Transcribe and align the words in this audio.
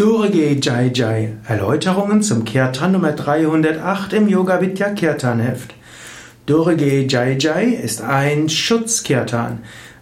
Durge 0.00 0.58
Jai 0.58 0.90
Jai. 0.94 1.34
Erläuterungen 1.46 2.22
zum 2.22 2.46
Kirtan 2.46 2.92
Nummer 2.92 3.12
308 3.12 4.14
im 4.14 4.28
Yoga 4.28 4.62
Vidya 4.62 4.88
Kirtan 4.94 5.40
Heft. 5.40 5.74
Durge 6.46 7.06
Jai 7.06 7.36
Jai 7.38 7.64
ist 7.66 8.00
ein 8.00 8.48
Schutzkirtan. 8.48 9.58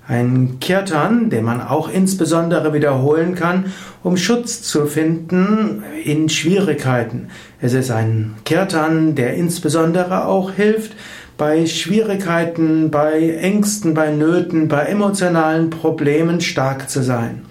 Ein 0.06 0.60
Kirtan, 0.60 1.30
den 1.30 1.44
man 1.44 1.60
auch 1.60 1.90
insbesondere 1.90 2.72
wiederholen 2.72 3.34
kann, 3.34 3.72
um 4.04 4.16
Schutz 4.16 4.62
zu 4.62 4.86
finden 4.86 5.82
in 6.04 6.28
Schwierigkeiten. 6.28 7.30
Es 7.60 7.72
ist 7.72 7.90
ein 7.90 8.36
Kirtan, 8.44 9.16
der 9.16 9.34
insbesondere 9.34 10.26
auch 10.26 10.52
hilft, 10.52 10.92
bei 11.36 11.66
Schwierigkeiten, 11.66 12.92
bei 12.92 13.34
Ängsten, 13.40 13.94
bei 13.94 14.12
Nöten, 14.12 14.68
bei 14.68 14.84
emotionalen 14.84 15.70
Problemen 15.70 16.40
stark 16.40 16.88
zu 16.88 17.02
sein. 17.02 17.42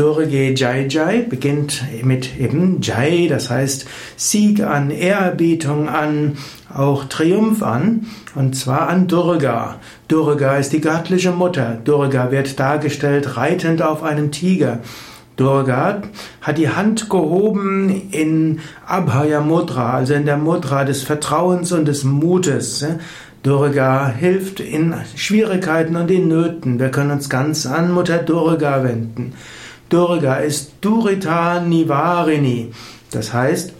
Durge 0.00 0.54
Jai 0.54 0.86
Jai 0.88 1.26
beginnt 1.28 1.84
mit 2.04 2.40
eben 2.40 2.80
Jai, 2.80 3.26
das 3.28 3.50
heißt 3.50 3.86
Sieg 4.16 4.62
an, 4.62 4.90
Ehrerbietung 4.90 5.90
an, 5.90 6.38
auch 6.74 7.04
Triumph 7.04 7.62
an, 7.62 8.06
und 8.34 8.56
zwar 8.56 8.88
an 8.88 9.08
Durga. 9.08 9.76
Durga 10.08 10.56
ist 10.56 10.72
die 10.72 10.80
göttliche 10.80 11.32
Mutter. 11.32 11.76
Durga 11.84 12.30
wird 12.30 12.58
dargestellt 12.58 13.36
reitend 13.36 13.82
auf 13.82 14.02
einem 14.02 14.30
Tiger. 14.30 14.78
Durga 15.36 16.00
hat 16.40 16.56
die 16.56 16.70
Hand 16.70 17.10
gehoben 17.10 18.08
in 18.10 18.60
Abhaya 18.86 19.42
Mudra, 19.42 19.92
also 19.92 20.14
in 20.14 20.24
der 20.24 20.38
Mudra 20.38 20.84
des 20.84 21.02
Vertrauens 21.02 21.72
und 21.72 21.86
des 21.86 22.04
Mutes. 22.04 22.86
Durga 23.42 24.08
hilft 24.08 24.60
in 24.60 24.94
Schwierigkeiten 25.14 25.96
und 25.96 26.10
in 26.10 26.28
Nöten. 26.28 26.78
Wir 26.78 26.88
können 26.88 27.10
uns 27.10 27.28
ganz 27.28 27.66
an 27.66 27.92
Mutter 27.92 28.16
Durga 28.16 28.82
wenden. 28.82 29.34
Durga 29.90 30.36
ist 30.36 30.74
Durita 30.80 31.60
Nivarini. 31.60 32.70
Das 33.10 33.34
heißt, 33.34 33.72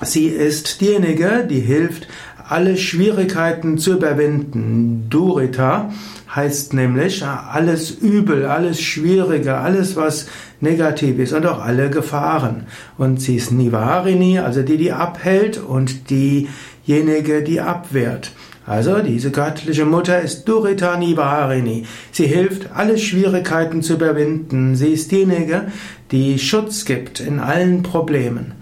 sie 0.00 0.28
ist 0.28 0.80
diejenige, 0.80 1.44
die 1.50 1.60
hilft, 1.60 2.06
alle 2.48 2.76
Schwierigkeiten 2.76 3.78
zu 3.78 3.94
überwinden. 3.94 5.06
Durita 5.10 5.90
heißt 6.34 6.72
nämlich 6.74 7.24
alles 7.24 7.90
Übel, 7.90 8.44
alles 8.46 8.80
Schwierige, 8.80 9.56
alles 9.56 9.96
was 9.96 10.26
negativ 10.60 11.18
ist 11.18 11.32
und 11.32 11.46
auch 11.46 11.60
alle 11.60 11.90
Gefahren. 11.90 12.66
Und 12.96 13.20
sie 13.20 13.36
ist 13.36 13.50
Nivarini, 13.50 14.38
also 14.38 14.62
die, 14.62 14.76
die 14.76 14.92
abhält 14.92 15.58
und 15.58 16.10
diejenige, 16.10 17.42
die 17.42 17.60
abwehrt. 17.60 18.30
Also 18.66 19.00
diese 19.00 19.30
göttliche 19.30 19.84
Mutter 19.84 20.20
ist 20.20 20.44
Durita 20.48 20.96
Nivarini. 20.96 21.84
Sie 22.12 22.26
hilft, 22.26 22.70
alle 22.74 22.96
Schwierigkeiten 22.96 23.82
zu 23.82 23.94
überwinden. 23.94 24.74
Sie 24.74 24.92
ist 24.92 25.12
diejenige, 25.12 25.66
die 26.10 26.38
Schutz 26.38 26.84
gibt 26.86 27.20
in 27.20 27.40
allen 27.40 27.82
Problemen. 27.82 28.52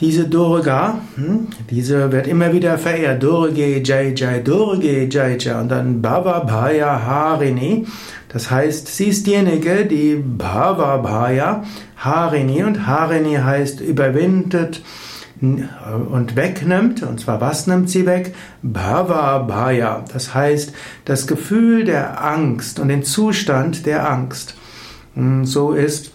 Diese 0.00 0.28
Durga, 0.28 1.00
hm, 1.16 1.48
diese 1.70 2.10
wird 2.10 2.26
immer 2.26 2.54
wieder 2.54 2.78
verehrt. 2.78 3.22
Durge 3.22 3.82
Jai 3.82 4.14
Jai, 4.16 4.38
Durge 4.40 5.06
Jai 5.10 5.36
Jai 5.38 5.60
und 5.60 5.68
dann 5.70 6.00
Bhava 6.00 6.40
Bhaya 6.40 7.04
Harini. 7.04 7.86
Das 8.28 8.50
heißt, 8.50 8.88
sie 8.88 9.08
ist 9.08 9.26
diejenige, 9.26 9.84
die 9.84 10.14
Bhava 10.14 10.96
Bhaya 10.98 11.64
Harini 11.96 12.64
und 12.64 12.86
Harini 12.86 13.34
heißt 13.36 13.82
überwindet, 13.82 14.80
und 15.40 16.36
wegnimmt, 16.36 17.02
und 17.02 17.20
zwar 17.20 17.40
was 17.40 17.66
nimmt 17.66 17.88
sie 17.88 18.04
weg? 18.04 18.34
Bhava 18.62 19.38
Bhaya, 19.38 20.04
das 20.12 20.34
heißt 20.34 20.72
das 21.06 21.26
Gefühl 21.26 21.84
der 21.84 22.22
Angst 22.22 22.78
und 22.78 22.88
den 22.88 23.02
Zustand 23.02 23.86
der 23.86 24.10
Angst. 24.10 24.54
Und 25.14 25.46
so 25.46 25.72
ist 25.72 26.12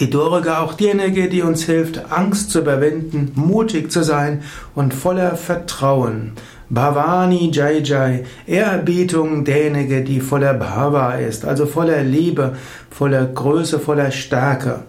die 0.00 0.10
Durga 0.10 0.60
auch 0.60 0.74
diejenige, 0.74 1.28
die 1.28 1.42
uns 1.42 1.64
hilft, 1.64 2.10
Angst 2.10 2.50
zu 2.50 2.60
überwinden, 2.60 3.32
mutig 3.34 3.90
zu 3.90 4.02
sein 4.02 4.42
und 4.74 4.94
voller 4.94 5.36
Vertrauen. 5.36 6.32
Bhavani 6.70 7.50
Jai 7.52 7.80
Jai, 7.82 8.24
Ehrerbietung 8.46 9.44
derjenige, 9.44 10.04
die 10.04 10.20
voller 10.20 10.54
Bhava 10.54 11.14
ist, 11.14 11.44
also 11.46 11.64
voller 11.64 12.02
Liebe, 12.02 12.56
voller 12.90 13.24
Größe, 13.24 13.78
voller 13.78 14.10
Stärke. 14.10 14.80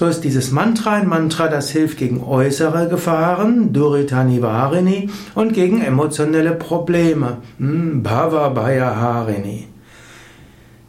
So 0.00 0.06
ist 0.06 0.24
dieses 0.24 0.50
Mantra 0.50 0.92
ein 0.92 1.08
Mantra, 1.08 1.48
das 1.48 1.68
hilft 1.68 1.98
gegen 1.98 2.24
äußere 2.24 2.88
Gefahren, 2.88 3.74
Duritani 3.74 4.40
Varini, 4.40 5.10
und 5.34 5.52
gegen 5.52 5.82
emotionelle 5.82 6.52
Probleme, 6.52 7.36
hm, 7.58 8.02
Bhava 8.02 8.48
Bhaya 8.48 8.96
Harini. 8.96 9.68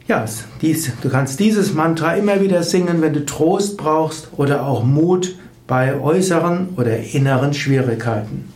Ja, 0.08 0.24
dies, 0.62 0.92
du 1.02 1.10
kannst 1.10 1.40
dieses 1.40 1.74
Mantra 1.74 2.14
immer 2.14 2.40
wieder 2.40 2.62
singen, 2.62 3.02
wenn 3.02 3.12
du 3.12 3.26
Trost 3.26 3.76
brauchst 3.76 4.30
oder 4.38 4.64
auch 4.64 4.82
Mut 4.82 5.36
bei 5.66 5.94
äußeren 6.00 6.70
oder 6.78 6.96
inneren 6.96 7.52
Schwierigkeiten. 7.52 8.48